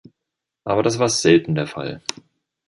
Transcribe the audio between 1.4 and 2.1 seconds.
der Fall.